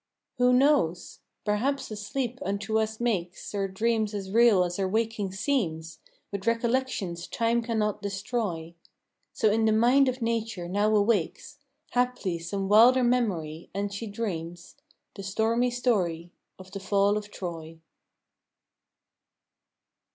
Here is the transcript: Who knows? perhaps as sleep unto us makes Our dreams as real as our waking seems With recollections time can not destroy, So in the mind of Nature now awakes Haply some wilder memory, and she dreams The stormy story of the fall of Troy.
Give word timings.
Who 0.39 0.51
knows? 0.51 1.19
perhaps 1.45 1.91
as 1.91 2.03
sleep 2.03 2.39
unto 2.41 2.79
us 2.79 2.99
makes 2.99 3.53
Our 3.53 3.67
dreams 3.67 4.15
as 4.15 4.31
real 4.31 4.63
as 4.63 4.79
our 4.79 4.87
waking 4.89 5.31
seems 5.33 5.99
With 6.31 6.47
recollections 6.47 7.27
time 7.27 7.61
can 7.61 7.77
not 7.77 8.01
destroy, 8.01 8.73
So 9.31 9.51
in 9.51 9.65
the 9.65 9.71
mind 9.71 10.09
of 10.09 10.19
Nature 10.19 10.67
now 10.67 10.95
awakes 10.95 11.59
Haply 11.91 12.39
some 12.39 12.67
wilder 12.67 13.03
memory, 13.03 13.69
and 13.75 13.93
she 13.93 14.07
dreams 14.07 14.75
The 15.13 15.21
stormy 15.21 15.69
story 15.69 16.31
of 16.57 16.71
the 16.71 16.79
fall 16.79 17.15
of 17.15 17.29
Troy. 17.29 17.77